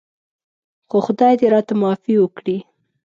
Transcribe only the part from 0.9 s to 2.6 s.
خدای دې راته معافي وکړي.